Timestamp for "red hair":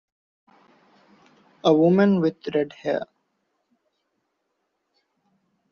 2.55-3.03